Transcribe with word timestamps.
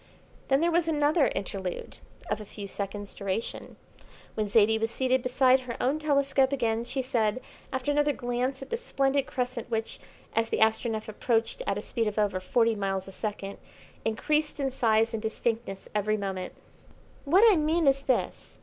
Then 0.47 0.61
there 0.61 0.71
was 0.71 0.87
another 0.87 1.27
interlude 1.27 1.99
of 2.27 2.41
a 2.41 2.43
few 2.43 2.67
seconds' 2.67 3.13
duration. 3.13 3.75
When 4.33 4.47
Zaidie 4.49 4.79
was 4.79 4.89
seated 4.89 5.21
beside 5.21 5.59
her 5.59 5.77
own 5.79 5.99
telescope 5.99 6.51
again, 6.51 6.83
she 6.85 7.03
said, 7.03 7.39
after 7.71 7.91
another 7.91 8.11
glance 8.11 8.63
at 8.63 8.71
the 8.71 8.77
splendid 8.77 9.27
crescent 9.27 9.69
which, 9.69 9.99
as 10.35 10.49
the 10.49 10.57
Astronef 10.57 11.07
approached 11.07 11.61
at 11.67 11.77
a 11.77 11.83
speed 11.83 12.07
of 12.07 12.17
over 12.17 12.39
forty 12.39 12.73
miles 12.73 13.07
a 13.07 13.11
second, 13.11 13.59
increased 14.03 14.59
in 14.59 14.71
size 14.71 15.13
and 15.13 15.21
distinctness 15.21 15.87
every 15.93 16.17
moment: 16.17 16.53
"What 17.23 17.43
I 17.53 17.55
mean 17.55 17.85
is 17.87 18.01
this. 18.01 18.57